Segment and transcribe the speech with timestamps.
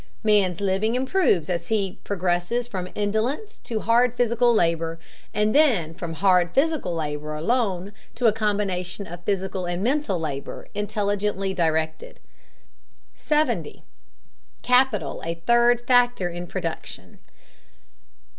[0.23, 4.97] Man's living improves as he progresses from indolence to hard physical labor,
[5.31, 11.53] then from hard physical labor alone to a combination of physical and mental labor intelligently
[11.53, 12.19] directed.
[13.15, 13.83] 70.
[14.63, 17.19] CAPITAL A THIRD FACTOR IN PRODUCTION.